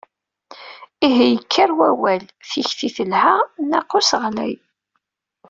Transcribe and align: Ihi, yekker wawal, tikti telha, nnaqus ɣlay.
Ihi, 1.07 1.27
yekker 1.33 1.69
wawal, 1.79 2.23
tikti 2.49 2.89
telha, 2.95 3.33
nnaqus 3.61 4.09
ɣlay. 4.23 4.53